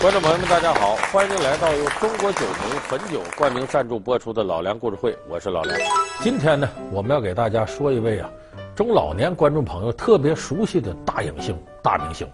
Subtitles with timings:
[0.00, 5.78] 观众朋友们，大家好，欢迎来到由中国酒农汾酒冠名赞助播出的《老梁故事会》，我是老梁。
[6.22, 8.30] 今天呢，我们要给大家说一位啊，
[8.74, 12.26] 中老年观众朋友特别熟悉的大影星、大明星，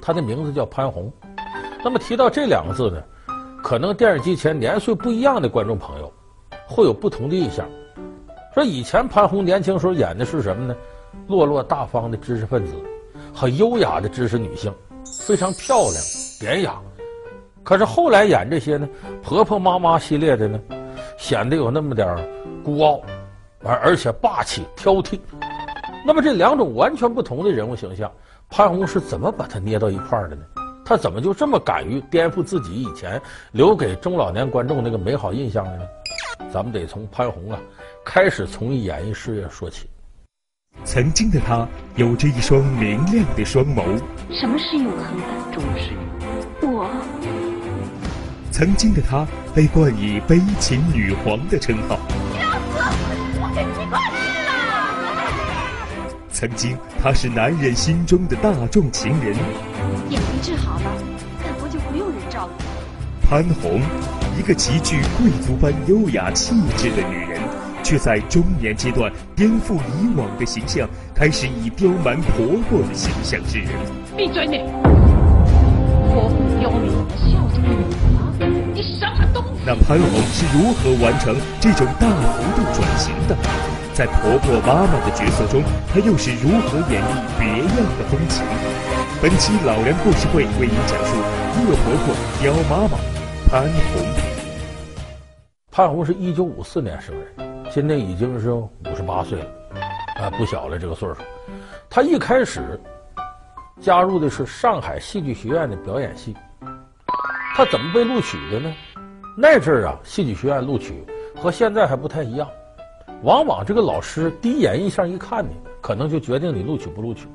[0.00, 1.12] 他的名字叫潘虹。
[1.84, 3.00] 那么提到这两个字呢，
[3.62, 6.12] 可能电视机前年岁不一样的观众朋友
[6.66, 7.64] 会有不同的印象。
[8.52, 10.74] 说以前潘虹年轻时候演的是什么呢？
[11.28, 12.74] 落落大方的知识分子，
[13.32, 14.74] 很优雅的知识女性，
[15.24, 15.94] 非常漂亮、
[16.40, 16.82] 典雅。
[17.62, 18.88] 可是后来演这些呢，
[19.22, 20.60] 婆婆妈妈系列的呢，
[21.16, 22.16] 显得有那么点
[22.64, 23.00] 孤傲，
[23.62, 25.18] 而而且霸气挑剔。
[26.04, 28.10] 那么这两种完全不同的人物形象，
[28.50, 30.42] 潘虹是怎么把它捏到一块儿的呢？
[30.84, 33.22] 他怎么就这么敢于颠覆自己以前
[33.52, 35.84] 留给中老年观众那个美好印象的呢？
[36.52, 37.58] 咱们得从潘虹啊
[38.04, 39.88] 开始从艺演艺事业说起。
[40.84, 43.84] 曾经的他有着一双明亮的双眸。
[44.30, 45.54] 什么是永恒的？
[45.54, 46.11] 终是我。
[48.52, 51.98] 曾经的她被冠以“悲情女皇”的称号。
[56.30, 59.34] 曾经，她是男人心中的大众情人。
[60.10, 60.84] 眼睛治好了，
[61.42, 63.26] 大伯就不用人照顾。
[63.26, 63.80] 潘虹，
[64.38, 67.40] 一个极具贵族般优雅气质的女人，
[67.82, 73.68] 却在中年阶段颠覆以往的形象，开始以刁蛮婆婆的形象示人。
[74.14, 75.01] 闭嘴你！
[79.74, 83.36] 潘虹是如何完成这种大幅度转型的？
[83.94, 88.42] 在婆婆妈妈的角色中，她又是如何演绎别样的风情？
[89.20, 91.16] 本期老梁故事会为您讲述
[91.58, 92.98] 恶婆婆、刁妈妈
[93.50, 94.02] 潘虹。
[95.70, 97.26] 潘虹是一九五四年生人，
[97.70, 99.46] 今年已经是五十八岁了，
[100.16, 101.16] 啊，不小了这个岁数。
[101.90, 102.80] 她一开始
[103.80, 106.34] 加入的是上海戏剧学院的表演系。
[107.54, 108.72] 她怎么被录取的呢？
[109.34, 111.04] 那阵儿啊，戏剧学院录取
[111.40, 112.46] 和现在还不太一样，
[113.22, 117.26] 往往这个老师第一眼印象一看你，可能就决定你录取不录取。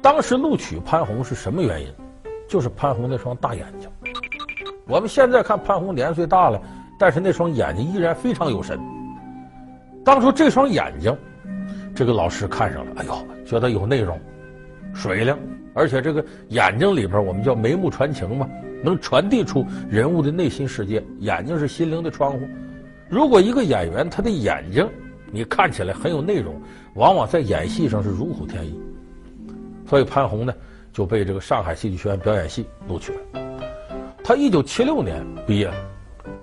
[0.00, 1.92] 当时录取潘虹是什么原因？
[2.48, 3.88] 就是潘虹那双大眼睛。
[4.86, 6.60] 我们现在看潘虹年岁大了，
[6.98, 8.80] 但是那双眼睛依然非常有神。
[10.02, 11.14] 当初这双眼睛，
[11.94, 13.14] 这个老师看上了，哎呦，
[13.44, 14.18] 觉得有内容，
[14.94, 15.36] 水灵，
[15.74, 18.48] 而且这个眼睛里边我们叫眉目传情嘛。
[18.82, 22.48] 能传递出人物的内心世界，眼睛是心灵的窗户。
[23.08, 24.88] 如果一个演员他的眼睛
[25.32, 26.60] 你看起来很有内容，
[26.94, 28.80] 往往在演戏上是如虎添翼。
[29.86, 30.52] 所以潘虹呢
[30.92, 33.18] 就被这个上海戏剧学院表演系录取了。
[34.22, 35.74] 他一九七六年毕业了，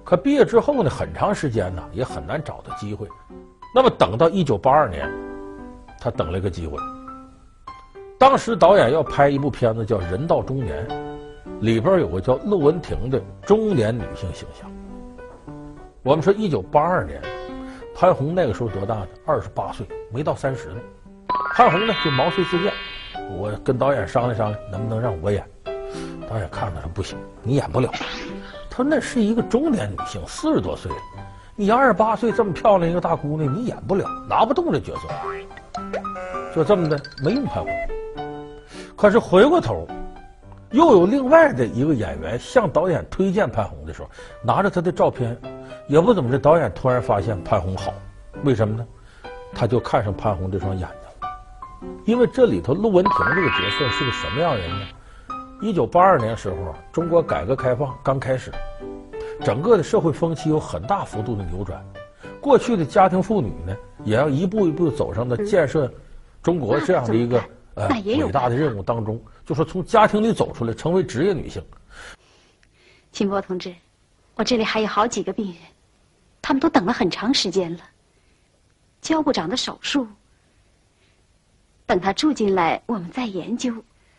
[0.04, 3.08] 可毕业之后呢，很长时间呢也很难找到机会。
[3.74, 5.10] 那么等到一九八二年，
[6.00, 6.78] 他等了一个机会。
[8.18, 10.88] 当时导演要拍一部片子叫《人到中年》。
[11.60, 14.72] 里边有个叫陆文婷的中年女性形象。
[16.04, 17.22] 我们说一九八二年，
[17.96, 19.08] 潘虹那个时候多大呢？
[19.26, 20.76] 二十八岁，没到三十呢。
[21.54, 22.72] 潘虹呢就毛遂自荐，
[23.38, 25.44] 我跟导演商量商量，能不能让我演？
[26.30, 27.90] 导演看了说不行，你演不了。
[28.70, 30.98] 他说那是一个中年女性，四十多岁了，
[31.56, 35.08] 你二十八岁这么漂亮一个大姑娘，你演不了，拿不动这角色。
[36.56, 37.72] 就这么的没用潘虹。
[38.96, 39.88] 可是回过头。
[40.72, 44.10] 又有另外的一个演员向导演推荐潘虹的时候，
[44.44, 45.36] 拿着他的照片，
[45.88, 47.94] 也不怎么的，导演突然发现潘虹好，
[48.44, 48.86] 为什么呢？
[49.54, 54.86] 他就看上潘虹这双眼睛，因为这里头陆文婷这个角色是个什么样人呢？
[55.62, 58.52] 一九八二年时候，中国改革开放刚开始，
[59.44, 61.82] 整个的社会风气有很大幅度的扭转，
[62.42, 65.92] 过去的家庭妇女呢，也要一步一步走上的建设
[66.44, 67.42] 中国这样的一个
[67.78, 69.22] 呃伟大的任务当中。
[69.46, 71.64] 就说从家庭里走出来，成为职业女性。
[73.12, 73.74] 秦波同志，
[74.36, 75.56] 我这里还有好几个病人，
[76.42, 77.80] 他们都等了很长时间了。
[79.00, 80.06] 焦部长的手术，
[81.86, 83.74] 等他住进来，我们再研究，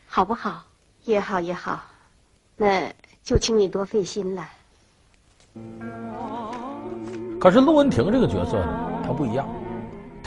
[0.06, 0.64] 好不好？
[1.04, 1.84] 也好也好，
[2.56, 2.92] 那
[3.22, 4.48] 就请你多费心了。
[7.40, 9.48] 可是陆文婷这个角色呢，她不一样。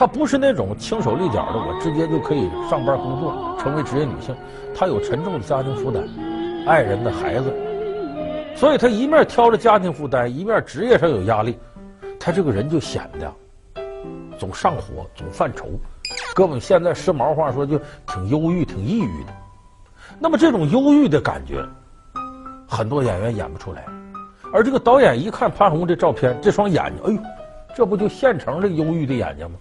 [0.01, 4.35] 她不是那种轻手利脚的，我直接就可以上班工作，成为职业女性。
[4.73, 6.03] 她有沉重的家庭负担，
[6.65, 7.53] 爱人的孩子，
[8.55, 11.55] 所以她一面挑着家庭负担，一面职业上有压力，
[12.19, 13.31] 她这个人就显得
[14.39, 15.67] 总上火，总犯愁。
[16.33, 19.31] 搁我们现在时髦话说，就挺忧郁、挺抑郁的。
[20.17, 21.63] 那么这种忧郁的感觉，
[22.67, 23.85] 很多演员演不出来。
[24.51, 27.21] 而这个导演一看潘虹这照片，这双眼睛，哎呦，
[27.75, 29.59] 这不就现成这忧郁的眼睛吗？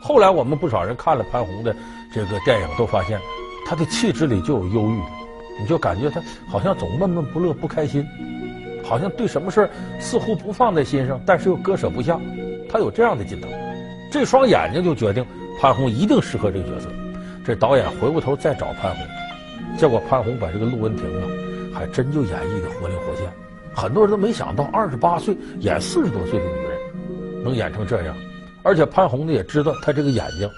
[0.00, 1.76] 后来我们不少人看了潘虹的
[2.12, 3.20] 这个电影，都发现
[3.66, 5.00] 她的气质里就有忧郁，
[5.60, 8.04] 你就感觉他好像总闷闷不乐、不开心，
[8.82, 12.18] 好像对什么事儿似乎不放在心上，但是又割舍不下。
[12.68, 13.48] 他有这样的劲头，
[14.10, 15.24] 这双眼睛就决定
[15.60, 16.88] 潘虹一定适合这个角色。
[17.44, 19.06] 这导演回过头再找潘虹，
[19.76, 21.28] 结果潘虹把这个陆文婷啊，
[21.74, 23.26] 还真就演绎的活灵活现。
[23.74, 28.16] 很多人都没想到，二十八岁演四十多岁的女人，能演成这样。
[28.62, 30.48] 而且潘虹呢也知道她这个眼睛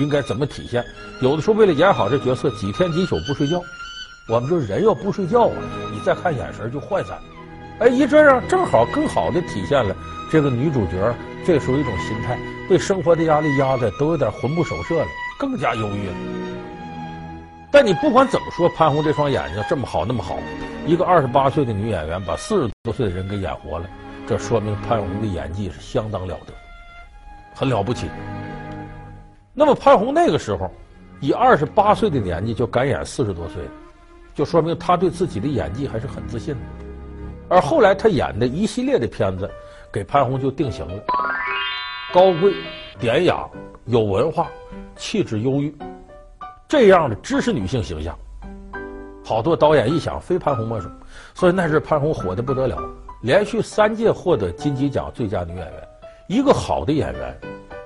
[0.00, 0.84] 应该怎么体现。
[1.20, 3.60] 有的时候为了演好这角色，几天几宿不睡觉。
[4.28, 5.54] 我们说人要不睡觉啊，
[5.92, 7.18] 你再看眼神就涣散。
[7.78, 9.94] 哎，一这样正好更好的体现了
[10.32, 11.14] 这个女主角
[11.44, 12.38] 这时候一种心态，
[12.68, 15.06] 被生活的压力压的都有点魂不守舍了，
[15.38, 16.14] 更加忧郁了。
[17.70, 20.38] 但你不管怎么说，潘虹这双眼睛这么好那么好，
[20.86, 23.86] 一个二十八岁的女演员把四十多岁的人给演活了，
[24.26, 26.52] 这说明潘虹的演技是相当了得，
[27.56, 28.10] 很了不起。
[29.54, 30.70] 那么潘虹那个时候
[31.20, 33.62] 以二十八岁的年纪就敢演四十多岁，
[34.34, 36.60] 就说明她对自己的演技还是很自信的。
[37.48, 39.50] 而后来她演的一系列的片子，
[39.90, 41.02] 给潘虹就定型了：
[42.12, 42.52] 高贵、
[42.98, 43.48] 典雅、
[43.86, 44.48] 有文化、
[44.94, 45.74] 气质忧郁。
[46.68, 48.14] 这样的知识女性形象，
[49.24, 50.90] 好多导演一想非潘虹莫属，
[51.32, 52.76] 所以那时潘虹火的不得了，
[53.22, 55.88] 连续三届获得金鸡奖最佳女演员。
[56.28, 57.36] 一个好的演员，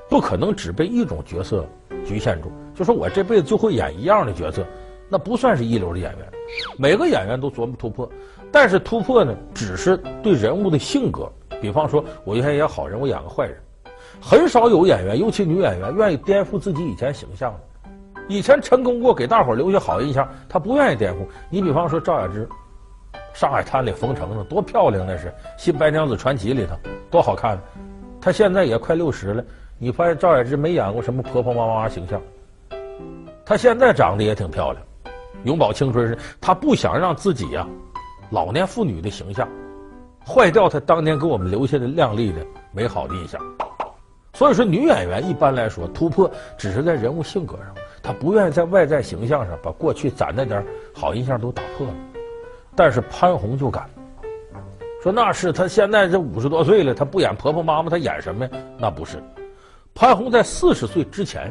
[0.08, 1.66] 不可能只被一种角色
[2.06, 4.64] 局限住，就说我这辈子就会演一样的角色，
[5.10, 6.26] 那不算是一流的演员。
[6.78, 8.10] 每个演员都琢磨突破，
[8.50, 11.30] 但是突破呢，只是对人物的性格。
[11.60, 13.56] 比方说，我愿意演好人，我演个坏人，
[14.18, 17.60] 很少有演员，尤其女演员，愿意颠覆自己以前形象的。
[18.26, 21.18] 以前成功过，给大伙留下好印象，他不愿意颠覆。
[21.50, 22.46] 你比方说赵雅芝，
[23.38, 25.26] 《上海滩》里冯程程多漂亮，那是
[25.58, 26.74] 《新白娘子传奇》里头
[27.10, 27.60] 多好看。
[28.20, 29.44] 她现在也快六十了，
[29.78, 32.20] 你发现赵雅芝没演过什么婆婆妈妈形象。
[33.44, 34.84] 她现在长得也挺漂亮，
[35.44, 36.18] 永葆青春是。
[36.40, 37.68] 她不想让自己呀、啊，
[38.30, 39.48] 老年妇女的形象
[40.26, 43.40] 坏掉她当年给我们留下的靓丽的美好的印象。
[44.34, 47.74] 所以说，女演员一般来说突破只是在人物性格上。
[48.02, 50.64] 她不愿意在外在形象上把过去攒那点
[50.94, 51.94] 好印象都打破了，
[52.76, 53.88] 但是潘虹就敢
[55.02, 58.50] 说那是他现在这五十多岁了，他不演婆婆妈妈，他演什么呀？
[58.78, 59.22] 那不是，
[59.94, 61.50] 潘虹在四十岁之前，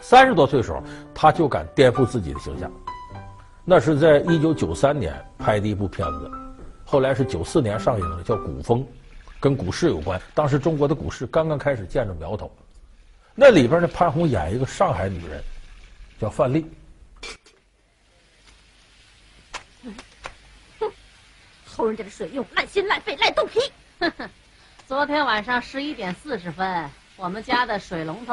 [0.00, 0.82] 三十多岁时候，
[1.14, 2.70] 他就敢颠覆自己的形象。
[3.64, 6.30] 那是在一九九三年拍的一部片子，
[6.84, 8.80] 后来是九四年上映的，叫《股风》，
[9.40, 10.20] 跟股市有关。
[10.32, 12.50] 当时中国的股市刚刚开始见着苗头，
[13.34, 15.42] 那里边呢，潘虹演一个上海女人。
[16.20, 16.64] 叫范丽，
[21.74, 23.60] 偷人家的水用，烂心烂肺烂肚皮。
[24.86, 28.32] 昨天晚上十一点四十分，我们家的水龙头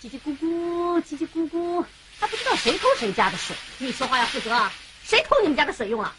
[0.00, 1.84] 叽叽咕咕，叽叽咕咕，
[2.18, 3.54] 还不知道谁偷谁家的水。
[3.76, 4.72] 你说话要负责啊！
[5.04, 6.10] 谁偷你们家的水用了？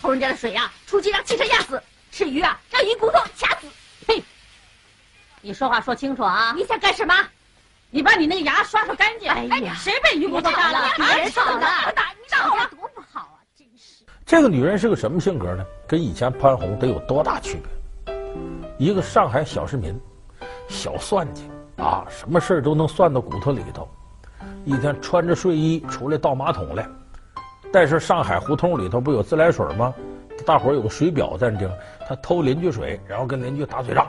[0.00, 1.78] 偷人家的水呀、啊，出去让汽车压死；
[2.10, 3.68] 吃鱼啊，让鱼骨头卡死。
[4.04, 4.20] 呸，
[5.40, 6.52] 你说话说清楚啊！
[6.56, 7.14] 你想干什么？
[7.90, 9.30] 你把你那个牙刷刷干净！
[9.30, 10.90] 哎呀，谁被鱼骨头扎了？
[10.96, 11.92] 别吵了！
[11.94, 12.90] 打你打我了，多不好啊！
[12.90, 12.91] 真是。
[14.32, 15.62] 这个女人是个什么性格呢？
[15.86, 17.60] 跟以前潘虹得有多大区
[18.06, 18.14] 别？
[18.78, 19.94] 一个上海小市民，
[20.68, 23.86] 小算计啊，什么事都能算到骨头里头。
[24.64, 26.88] 一天穿着睡衣出来倒马桶来，
[27.70, 29.92] 但是上海胡同里头不有自来水吗？
[30.46, 31.70] 大伙有个水表在这，
[32.08, 34.06] 他偷邻居水，然后跟邻居打嘴仗。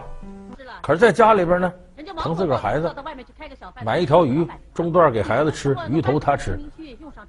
[0.81, 1.73] 可是在家里边呢，
[2.15, 2.95] 疼自个儿孩子，
[3.83, 6.59] 买一条鱼，中段给孩子吃，鱼头他吃。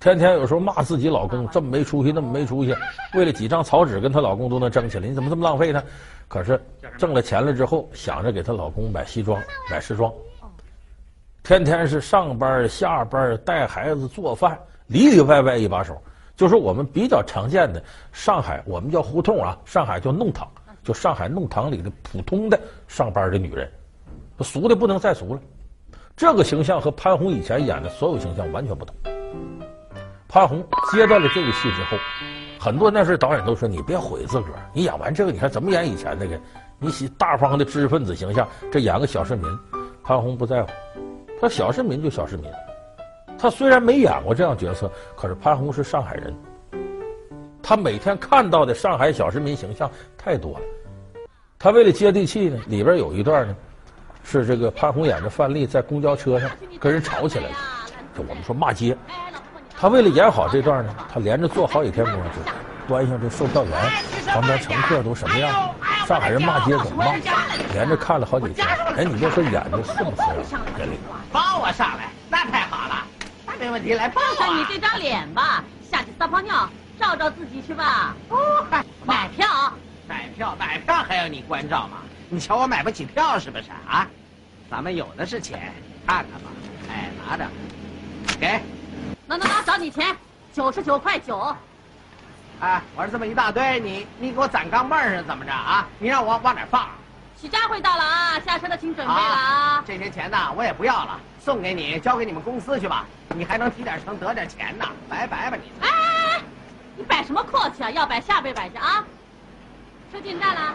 [0.00, 2.74] 天天有时候骂自己老公这么没出息，那么没出息，
[3.14, 5.82] 为了几张草纸跟她老公都能争起来，你怎么这么浪费呢？
[6.28, 6.60] 可是
[6.98, 10.12] 挣了钱了之后，想着给她老公买西装、买时装，
[11.42, 16.00] 天天是上班下班带孩子做饭，里里外外一把手。
[16.36, 20.48] 就是我们比较常见的上海，我们叫胡同啊，上海叫弄堂。
[20.82, 23.70] 就上海弄堂里的普通的上班的女人，
[24.40, 25.40] 俗的不能再俗了。
[26.16, 28.94] 这个形象和潘虹以前演的所有形象完全不同。
[30.28, 31.99] 潘虹接到了这个戏之后，
[32.59, 36.40] 很多那时导演都说：“你别毁自个儿，你演完这个，你还怎么演以前那个？
[36.78, 39.44] 你喜大方的知识分子形象，这演个小市民。”
[40.04, 40.68] 潘虹不在乎，
[41.40, 42.49] 他小市民就小市民。
[43.37, 46.33] 他虽然没演过这样角色，可是潘虹是上海人。
[47.61, 50.61] 他每天看到的上海小市民形象太多了，
[51.59, 53.56] 他为了接地气呢，里边有一段呢，
[54.25, 56.50] 是这个潘红演的范丽在公交车上
[56.81, 57.57] 跟人吵起来了，
[58.16, 58.97] 就我们说骂街。
[59.78, 62.37] 他为了演好这段呢，他连着坐好几天公交车，
[62.88, 63.73] 端详这售票员
[64.26, 65.71] 旁边乘客都什么样，
[66.07, 67.12] 上海人骂街怎么骂，
[67.73, 68.66] 连着看了好几天。
[68.97, 70.23] 哎，你别说演的是不是
[70.78, 70.99] 人力？
[71.31, 73.07] 抱我上来，那太好了，
[73.47, 74.37] 那没问题，来抱我。
[74.37, 76.69] 看你这张脸吧，下去撒泡尿。
[76.97, 78.14] 照照自己去吧。
[78.28, 78.38] 哦，
[78.71, 79.47] 嗨，买票，
[80.07, 81.99] 买票，买票还要你关照吗？
[82.28, 84.07] 你瞧我买不起票是不是啊？
[84.71, 85.73] 咱们有的是钱，
[86.07, 86.50] 看看吧。
[86.90, 87.47] 哎，拿着，
[88.40, 88.61] 给。
[89.26, 90.16] 拿拿拿，找你钱，
[90.52, 91.54] 九十九块九。
[92.61, 95.87] 哎，我说这么一大堆，你你给我攒钢镚是怎么着啊？
[95.99, 96.88] 你让我往哪放？
[97.40, 99.85] 许佳慧到了啊，下车的请准备了啊。
[99.87, 103.04] 这些钱呢，我也不要了，送给你，交给你们公司去吧。
[103.37, 105.71] 你还能提点成，得点钱呢，拜拜吧你。
[105.87, 106.40] 哎哎哎，
[106.97, 107.90] 你摆什么阔气啊？
[107.90, 109.04] 要摆下辈摆去啊。
[110.11, 110.75] 车进站了。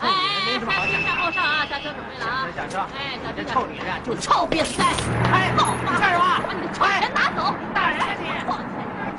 [0.00, 0.14] 跟你
[0.46, 1.06] 这种臭女人没什么好讲的。
[1.06, 2.48] 下后上啊，下车准备了啊。
[2.54, 2.78] 下车。
[2.94, 4.86] 哎，小这臭女人就臭瘪三。
[5.32, 6.24] 哎，好嘛，干什么？
[6.46, 6.80] 把你的钱
[7.14, 7.54] 拿走。
[7.74, 8.26] 大人你。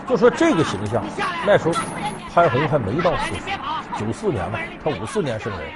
[0.08, 1.04] 就说这个形象，
[1.46, 1.74] 那时候
[2.34, 3.42] 潘虹还没到四十，
[4.00, 5.70] 九四年嘛，他五四年生人，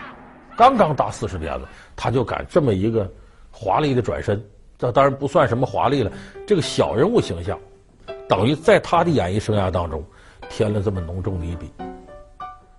[0.56, 1.68] 刚刚大四十鞭子，
[1.98, 3.12] 他就敢这么一个
[3.52, 4.42] 华丽的转身，
[4.78, 6.10] 这当然不算什么华丽了，
[6.48, 7.60] 这个小人物形象，
[8.30, 10.02] 等于在他的演艺生涯当中
[10.50, 11.70] 添了这么浓重的一笔。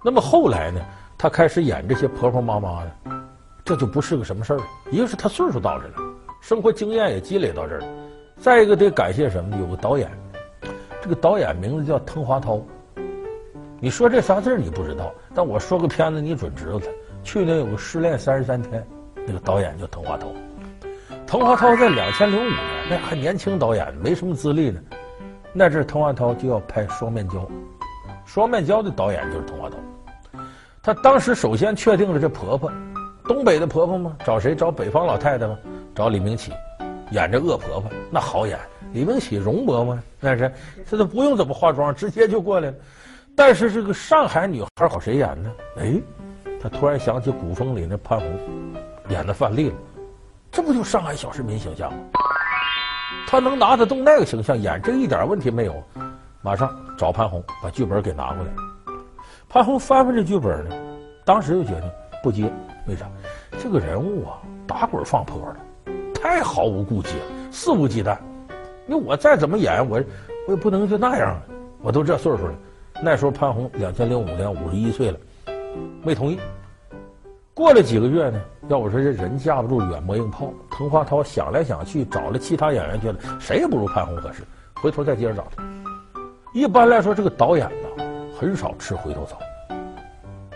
[0.02, 0.81] 那么后来呢，
[1.23, 2.91] 他开始演这些婆婆妈妈的，
[3.64, 4.61] 这就不是个什么事儿。
[4.91, 5.95] 一个是他岁数到这了，
[6.41, 7.87] 生活经验也积累到这儿了，
[8.38, 9.57] 再一个得感谢什么？
[9.57, 10.11] 有个导演。
[11.00, 12.61] 这个导演名字叫滕华涛，
[13.79, 16.87] 你说这仨字你不知道，但我说个片子你准知道他。
[17.23, 18.83] 去年有个《失恋三十三天》，
[19.25, 20.26] 那个导演叫滕华涛。
[21.25, 22.59] 滕华涛在两千零五年，
[22.91, 24.81] 那还年轻导演，没什么资历呢。
[25.52, 27.38] 那阵滕华涛就要拍《双面胶》，
[28.25, 29.76] 《双面胶》的导演就是滕华涛。
[30.83, 32.69] 他当时首先确定了这婆婆，
[33.23, 34.17] 东北的婆婆吗？
[34.25, 34.53] 找谁？
[34.53, 35.57] 找北方老太太吗？
[35.95, 36.51] 找李明启，
[37.12, 38.59] 演这恶婆婆，那好演。
[38.93, 40.53] 李明启容嬷嬷，那是，
[40.91, 42.77] 这都不用怎么化妆，直接就过来了。
[43.37, 45.53] 但是这个上海女孩找谁演呢？
[45.79, 45.95] 哎，
[46.61, 48.29] 他突然想起古风里那潘虹
[49.09, 49.77] 演的范丽了，
[50.51, 51.99] 这不就上海小市民形象吗？
[53.29, 55.81] 他能拿得动那个形象演，这一点问题没有。
[56.43, 58.51] 马上找潘虹把剧本给拿过来。
[59.52, 60.75] 潘虹翻翻这剧本呢，
[61.26, 61.90] 当时就决定
[62.23, 62.50] 不接，
[62.88, 63.06] 为啥？
[63.62, 68.16] 这个人物啊，打滚放坡的，太毫无顾忌了，肆无忌惮。
[68.87, 70.02] 那我再怎么演，我
[70.49, 71.38] 我也不能就那样，
[71.82, 72.54] 我都这岁数了。
[73.02, 75.18] 那时候潘虹两千零五年五十一岁了，
[76.02, 76.40] 没同意。
[77.52, 80.50] 过了几个月呢，要我说这人架不住软磨硬泡。
[80.71, 84.44] 滕华涛想来想去，找了其他演员，觉得谁也不如潘虹合适，
[84.76, 85.62] 回头再接着找他。
[86.54, 87.71] 一般来说，这个导演，
[88.43, 89.39] 很少吃回头草。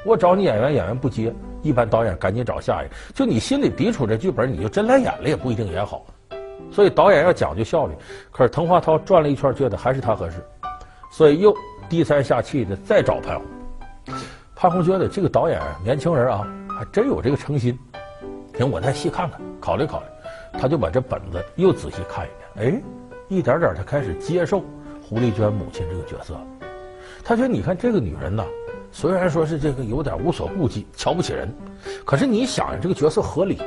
[0.04, 2.94] 我找你演员，演员不接，一般导演赶紧找下一个。
[3.14, 6.04] 就你心里抵触这剧本，你就真来演了，也不一定演好。
[6.72, 7.94] 所以导演要讲究效率，
[8.32, 10.44] 可是滕华涛转了一圈，觉得还是他合适，
[11.12, 11.56] 所以又
[11.88, 14.16] 低三下气的再找潘虹。
[14.56, 17.78] 潘虹觉得这个导演年轻人啊，还真有这个诚心，
[18.58, 20.06] 行，我再细看看，考虑考虑。
[20.58, 22.82] 他就把这本子又仔细看一遍，哎，
[23.28, 24.60] 一点点他开始接受
[25.08, 26.36] 胡丽娟母亲这个角色。
[27.28, 28.44] 他觉得你看这个女人呐，
[28.92, 31.52] 虽然说是这个有点无所顾忌、瞧不起人，
[32.04, 33.60] 可是你想这个角色合理。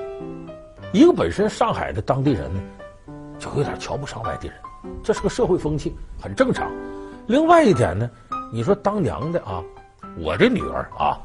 [0.94, 2.62] 一个本身上海的当地人呢。
[3.38, 4.58] 就有点瞧不上外地人，
[5.02, 6.70] 这是个社会风气，很正常。
[7.26, 8.10] 另外一点呢，
[8.52, 9.64] 你说当娘的啊，
[10.18, 11.18] 我这女儿啊，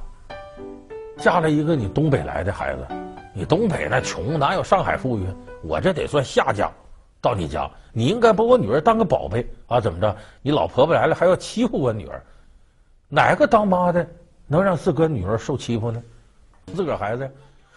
[1.18, 2.86] 嫁了一个你东北来的孩子，
[3.34, 5.26] 你东北那穷，哪有上海富裕？
[5.62, 6.70] 我这得算下嫁，
[7.24, 9.80] 到你家，你应该把我女儿当个宝贝啊？
[9.80, 10.14] 怎么着？
[10.42, 12.22] 你老婆婆来了还要欺负我女儿？
[13.08, 14.06] 哪个当妈的
[14.46, 16.02] 能让自个女儿受欺负呢？
[16.74, 17.30] 自个儿孩子呀。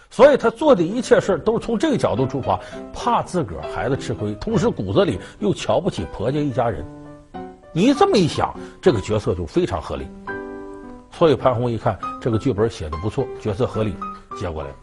[0.10, 2.60] 所以他做的一切事都是从这个角度出发，
[2.94, 6.86] 怕自个儿孩子吃亏，同时骨子里又瞧不起婆家一家人。
[7.72, 10.08] 你这么一想，这个角色就非常合理。
[11.12, 13.96] 所以潘虹一看这个剧本写的不错，角色合理，
[14.38, 14.76] 接过来了。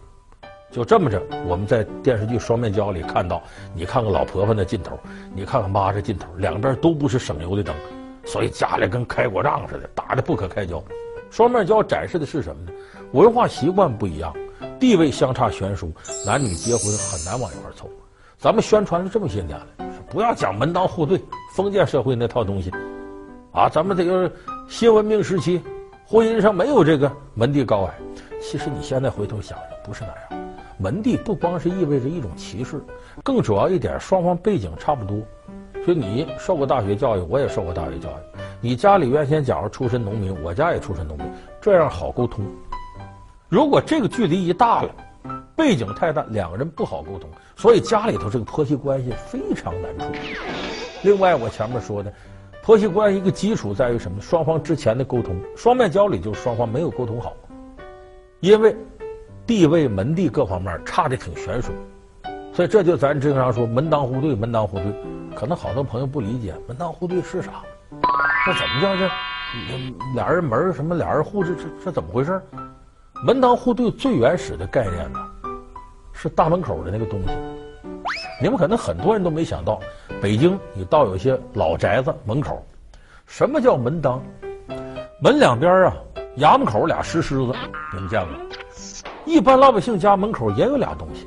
[0.74, 3.40] 就这么着，我们在电视剧《双面胶》里看到，
[3.74, 4.98] 你看看老婆婆那劲头，
[5.32, 7.72] 你看看妈这劲头，两边都不是省油的灯，
[8.24, 10.82] 所以家里跟开过仗似的，打得不可开交。
[11.30, 12.72] 双面胶展示的是什么呢？
[13.12, 14.34] 文化习惯不一样。
[14.80, 15.92] 地位相差悬殊，
[16.26, 17.88] 男女结婚很难往一块凑。
[18.36, 19.66] 咱们宣传了这么些年了，
[20.10, 21.22] 不要讲门当户对、
[21.54, 22.72] 封建社会那套东西，
[23.52, 24.28] 啊，咱们这个
[24.68, 25.62] 新文明时期，
[26.04, 27.94] 婚姻上没有这个门第高矮。
[28.40, 30.33] 其实你现在回头想想，不是那样。
[30.78, 32.82] 门第不光是意味着一种歧视，
[33.22, 35.16] 更主要一点，双方背景差不多。
[35.84, 38.38] 所以你受过大学教育，我也受过大学教育。
[38.60, 41.26] 你家里原先假如出身农民，我家也出身农民，
[41.60, 42.44] 这样好沟通。
[43.48, 44.90] 如果这个距离一大了，
[45.54, 50.06] 背景太大，两个人不好沟通，所以家里头这个婆媳关系非常难处。
[51.02, 52.12] 另外，我前面说的，
[52.62, 54.20] 婆媳关系一个基础在于什么？
[54.20, 55.36] 双方之前的沟通。
[55.54, 57.34] 双面交里就是双方没有沟通好，
[58.40, 58.74] 因为
[59.46, 61.72] 地位、门第各方面差的挺悬殊，
[62.52, 64.94] 所以这就咱经常说门当户对，门当户对。
[65.34, 67.52] 可能好多朋友不理解门当户对是啥？
[68.46, 69.10] 那怎么叫这
[70.14, 72.40] 俩人门什么俩人户，这这这怎么回事？
[73.24, 75.18] 门当户对最原始的概念呢，
[76.12, 77.28] 是大门口的那个东西。
[78.40, 79.80] 你们可能很多人都没想到，
[80.22, 82.64] 北京你到有些老宅子门口，
[83.26, 84.22] 什么叫门当？
[85.20, 85.94] 门两边啊，
[86.38, 87.52] 衙门口俩石狮子，
[87.92, 88.30] 你们见过？
[89.26, 91.26] 一般老百姓家门口也有俩东西，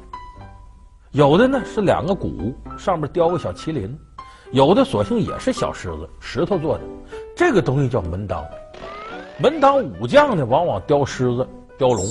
[1.12, 3.98] 有的呢是两个鼓，上面雕个小麒麟，
[4.52, 6.84] 有的索性也是小狮子，石头做的。
[7.36, 8.46] 这个东西叫门当。
[9.40, 12.06] 门当武将呢，往往雕狮子、雕龙；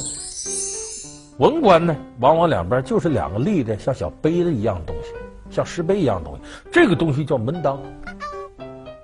[1.39, 5.13] 文官呢，往往两边就是两个立的像小杯子一样东西，
[5.51, 6.41] 像石碑一样东西。
[6.73, 7.81] 这个东西叫门当。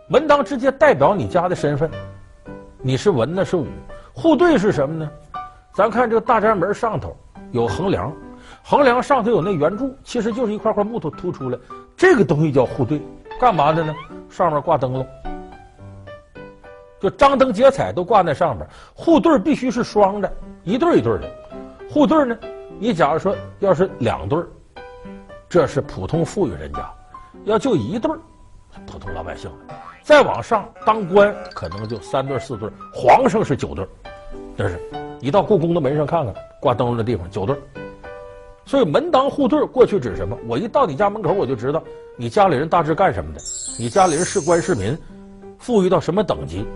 [0.09, 1.89] 门当直接代表你家的身份，
[2.81, 3.67] 你是文，那是武。
[4.13, 5.11] 户对是什么呢？
[5.75, 7.17] 咱看这个大宅门上头
[7.51, 8.13] 有横梁，
[8.63, 11.59] 横梁上头有那圆柱，其实就是一块块木头突出来。
[11.97, 13.01] 这个东西叫户对，
[13.41, 13.95] 干嘛的呢？
[14.29, 15.07] 上面挂灯笼，
[17.01, 18.67] 就张灯结彩都挂在上面。
[18.95, 20.31] 户对必须是双的，
[20.65, 21.31] 一对一对的。
[21.91, 22.37] 户对呢，
[22.79, 24.43] 你假如说要是两对，
[25.49, 26.81] 这是普通富裕人家；
[27.45, 28.11] 要就一对，
[28.87, 29.51] 普通老百姓。
[30.03, 33.87] 再往上当官，可能就三对四对，皇上是九对，
[34.57, 34.81] 这是。
[35.21, 37.57] 你到故宫的门上看看，挂灯笼的地方九对，
[38.65, 40.37] 所以门当户对过去指什么？
[40.49, 41.81] 我一到你家门口，我就知道
[42.17, 43.41] 你家里人大致干什么的，
[43.79, 44.99] 你家里人是官是民，
[45.59, 46.67] 富裕到什么等级。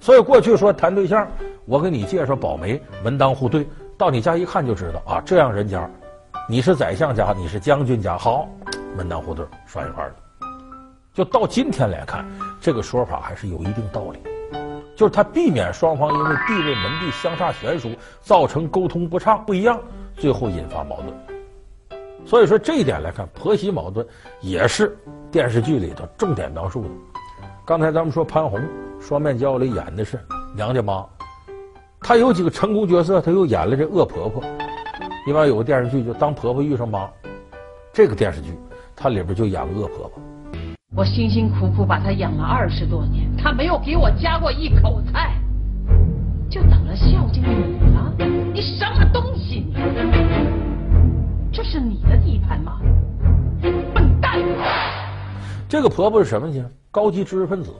[0.00, 1.26] 所以过去说谈对象，
[1.64, 3.64] 我给你介绍保媒，门当户对，
[3.96, 5.88] 到你家一看就知道啊，这样人家，
[6.48, 8.48] 你是宰相家，你是将军家，好，
[8.96, 10.14] 门当户对拴一块儿了。
[11.14, 12.24] 就到今天来看，
[12.60, 14.18] 这个说法还是有一定道理。
[14.96, 19.80] 就是他避免双方因为地位门第相差悬殊，造成沟通不畅不一样，
[20.16, 21.12] 最后引发矛盾。
[22.24, 24.06] 所以说这一点来看，婆媳矛盾
[24.40, 24.96] 也是
[25.30, 26.88] 电视剧里头重点描述的。
[27.66, 28.60] 刚才咱们说潘虹
[29.00, 30.18] 《双面胶》里演的是
[30.54, 31.04] 娘家妈，
[32.00, 34.42] 她有几个成功角色，她又演了这恶婆婆。
[35.26, 37.04] 另外有个电视剧就《当婆婆遇上妈》，
[37.92, 38.56] 这个电视剧
[38.94, 40.22] 她里边就演恶婆婆。
[40.96, 45.34] 我辛辛苦苦把他养了二十多年，他没有给我夹过一口菜，
[46.48, 48.14] 就等着孝敬你了。
[48.52, 49.74] 你什么东西你？
[51.52, 52.78] 这是你的地盘吗？
[53.92, 54.38] 笨蛋！
[55.68, 56.64] 这个婆婆是什么呢？
[56.92, 57.74] 高级知识分子，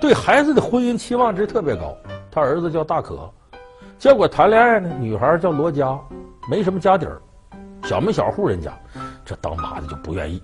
[0.00, 1.92] 对孩子的婚姻期望值特别高。
[2.30, 3.28] 她儿子叫大可，
[3.98, 5.98] 结果谈恋爱呢，女孩叫罗佳，
[6.48, 7.20] 没什么家底儿，
[7.82, 8.72] 小门小户人家，
[9.24, 10.40] 这当妈的就不愿意。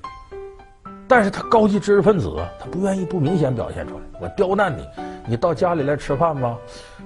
[1.08, 4.00] 但是他高级知识分子，他不愿意不明显表现出来。
[4.20, 4.86] 我刁难你，
[5.26, 6.54] 你到家里来吃饭吧，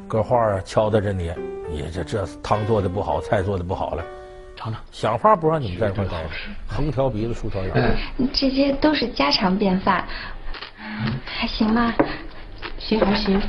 [0.08, 1.30] 搁话啊，敲打着你，
[1.70, 4.02] 你这这汤做的不好，菜做的不好了，
[4.56, 6.28] 尝尝，想法不让你们在一块待着，
[6.66, 7.96] 横挑鼻子竖挑眼。
[8.32, 10.04] 这些都是家常便饭，
[11.24, 11.94] 还行吧？
[12.78, 13.40] 行还行。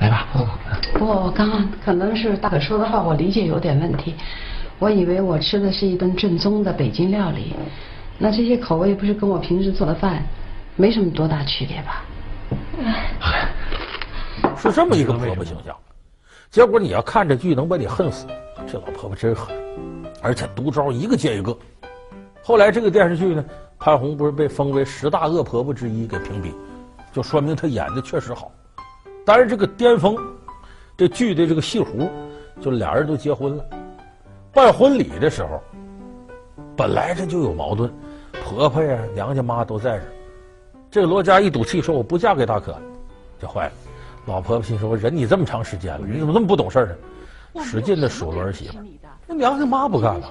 [0.00, 0.26] 来吧。
[0.94, 4.16] 不过我刚刚可能是大可说的话，我理解有点问题。
[4.80, 7.54] 我以为我吃的是一顿正宗的北京料理。
[8.18, 10.22] 那这些口味不是跟我平时做的饭
[10.76, 12.04] 没什么多大区别吧？
[14.56, 15.74] 是这么一个婆婆形象，
[16.50, 18.26] 结果你要看这剧能把你恨死。
[18.66, 19.56] 这老婆婆真狠，
[20.22, 21.56] 而且毒招一个接一个。
[22.42, 23.44] 后来这个电视剧呢，
[23.78, 26.54] 潘虹不是被封为十大恶婆婆之一给评比，
[27.12, 28.52] 就说明她演的确实好。
[29.24, 30.16] 但是这个巅峰，
[30.96, 32.08] 这剧的这个戏胡，
[32.60, 33.64] 就俩人都结婚了，
[34.52, 35.60] 办婚礼的时候。
[36.82, 37.88] 本来这就有矛盾，
[38.44, 40.02] 婆婆呀、娘家妈都在这儿。
[40.90, 42.76] 这个罗家一赌气说我不嫁给大可，
[43.40, 43.72] 就坏了。
[44.26, 46.98] 老婆婆心说：我忍你这么长时间了，你怎么这么不懂事
[47.54, 47.62] 呢？
[47.62, 48.78] 使劲的数落儿媳妇。
[49.28, 50.28] 那娘家妈不干了，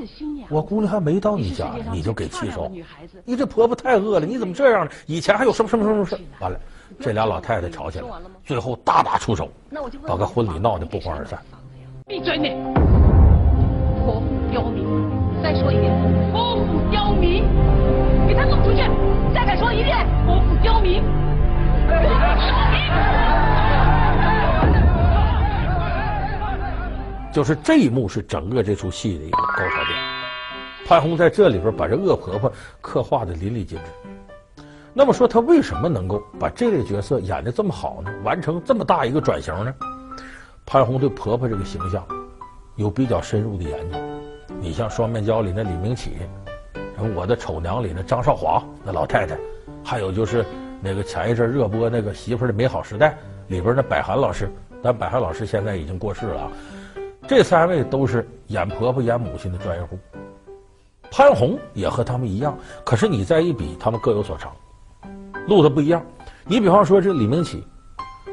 [0.50, 2.70] 我姑娘还没到你家呢，你就给气受。
[3.24, 4.92] 你这婆婆太恶了，你怎么这样呢？
[5.06, 6.20] 以前还有什么什么什么事？
[6.42, 6.60] 完了，
[7.00, 8.06] 这俩老太太吵起来，
[8.44, 9.48] 最后大打出手，
[10.06, 11.40] 把个婚礼闹得不欢而散。
[12.08, 12.50] 闭嘴你！
[14.04, 14.86] 国父刁民，
[15.42, 16.21] 再说一遍。
[17.22, 17.46] 刁民，
[18.28, 18.78] 给他弄出去！
[19.32, 21.04] 再敢说一遍，国父刁民！
[27.32, 30.00] 就是这一幕是整个这出戏的一个高潮点。
[30.88, 34.64] 潘虹在这里边把这恶婆婆刻画的淋漓尽致。
[34.92, 38.12] 那么说她为什么能够把这类角色演的这么好呢？
[38.24, 39.72] 完成这么大一个转型呢？
[40.66, 42.04] 潘虹对婆婆这个形象
[42.78, 43.98] 有比较深入的研究。
[44.60, 46.18] 你像《双面胶》里那李明启。
[47.04, 49.38] 我的丑娘里那张少华那老太太，
[49.84, 50.46] 还有就是
[50.82, 54.50] 那个前一阵热播那个媳妇的美好时代里边的百合老师，
[54.82, 56.52] 但百合老师现在已经过世了。
[57.28, 59.98] 这三位都是演婆婆演母亲的专业户。
[61.12, 64.54] 潘虹也和他们一样，可是你再一比，他们各有所长，
[65.48, 66.02] 路子不一样。
[66.46, 67.64] 你比方说这李明启，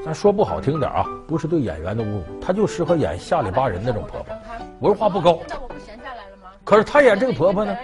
[0.05, 4.37] 咱说不好听点啊，不是对演员的侮辱，他就适合演下里巴人那种婆婆，
[4.81, 5.41] 文化不高。
[5.49, 6.23] 那我不闲下来？
[6.69, 7.75] 可是她演这个婆婆呢，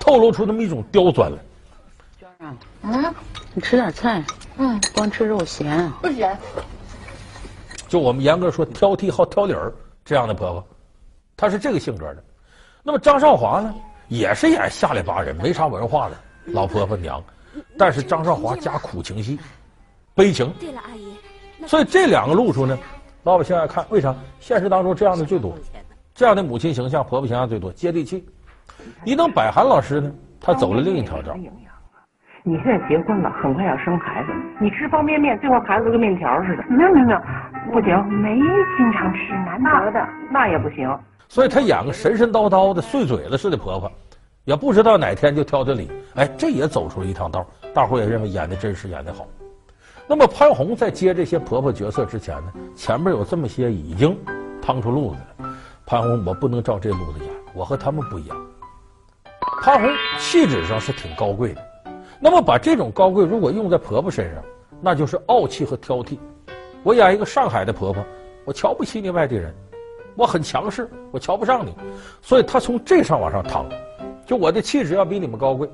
[0.00, 1.38] 透露出那么一种刁钻来。
[2.18, 3.14] 娟儿啊，嗯，
[3.54, 4.20] 你吃点菜，
[4.56, 6.36] 嗯，光吃肉咸，不咸。
[7.86, 9.72] 就我们严格说挑剔好挑理儿
[10.04, 10.66] 这样的婆婆，
[11.36, 12.24] 她是这个性格的。
[12.82, 13.72] 那么张少华呢，
[14.08, 17.22] 也是演下里巴人，没啥文化的老婆婆娘，
[17.78, 19.38] 但是张少华加苦情戏，
[20.16, 20.52] 悲情。
[20.58, 21.14] 对了，阿姨。
[21.68, 22.76] 所以这两个路数呢，
[23.22, 24.12] 老百姓爱看，为啥？
[24.40, 25.56] 现实当中这样的最多，
[26.20, 28.22] 这样的母亲形象、婆婆形象最多，接地气。
[29.06, 31.34] 一等百涵老师呢，他走了另一条道。
[32.42, 34.28] 你现在结婚了，很快要生孩子，
[34.60, 36.64] 你吃方便面，最后孩子跟面条似的。
[36.68, 37.20] 没有没有没有，
[37.72, 38.36] 不行，没
[38.76, 40.94] 经常吃，难得的，那也不行。
[41.26, 43.90] 所以他演个神神叨叨的、碎嘴子似的婆婆，
[44.44, 45.90] 也不知道哪天就挑的理。
[46.16, 49.26] 哎，这也走出了一趟道，大伙也认为演的真实，演的好。
[50.06, 54.14] 那么潘虹在接这些婆婆角色之前呢，前面有这么些已经
[54.60, 55.49] 趟出路子了。
[55.90, 58.46] 潘虹，我不能照这路子演，我和他们不一样。
[59.60, 61.60] 潘虹气质上是挺高贵的。
[62.20, 64.40] 那么把这种高贵如果用在婆婆身上，
[64.80, 66.16] 那就是傲气和挑剔。
[66.84, 68.04] 我演一个上海的婆婆，
[68.44, 69.52] 我瞧不起你外地人，
[70.14, 71.74] 我很强势，我瞧不上你，
[72.22, 73.66] 所以她从这上往上趟，
[74.24, 75.68] 就我的气质要比你们高贵，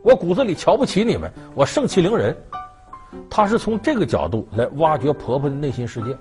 [0.00, 2.34] 我骨子里瞧不起你们，我盛气凌人。
[3.28, 6.16] 她是从这个角度来挖掘婆婆的内心世界。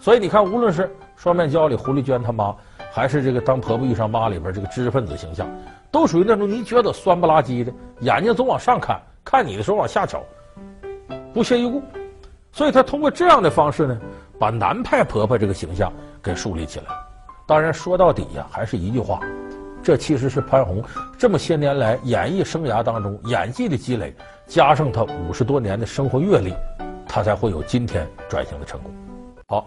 [0.00, 2.54] 所以你看，无论是双面胶里胡丽娟她妈，
[2.92, 5.48] 还是这个当婆婆遇上妈里边这个知识分子形象。
[5.90, 10.22] 都属于那种你觉得酸不拉几的，眼睛总往上看，看你的时候往下瞅，
[11.32, 11.82] 不屑一顾。
[12.52, 13.98] 所以他通过这样的方式呢，
[14.38, 15.90] 把南派婆婆这个形象
[16.22, 16.86] 给树立起来。
[17.46, 19.20] 当然说到底呀，还是一句话，
[19.82, 20.82] 这其实是潘虹
[21.16, 24.14] 这么些年来演艺生涯当中演技的积累，
[24.46, 26.52] 加上她五十多年的生活阅历，
[27.08, 28.92] 她才会有今天转型的成功。
[29.46, 29.66] 好，